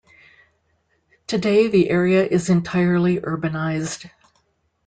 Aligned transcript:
Today 1.27 1.67
the 1.67 1.91
area 1.91 2.25
is 2.25 2.49
entirely 2.49 3.17
urbanized. 3.19 4.09